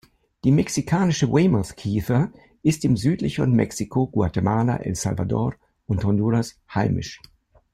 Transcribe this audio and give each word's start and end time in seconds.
Die 0.45 0.51
Mexikanische 0.51 1.31
Weymouth-Kiefer 1.31 2.31
ist 2.63 2.83
im 2.85 2.97
südlicheren 2.97 3.51
Mexiko, 3.51 4.07
Guatemala, 4.07 4.77
El 4.77 4.95
Salvador 4.95 5.53
und 5.85 6.03
Honduras 6.03 6.57
heimisch. 6.73 7.21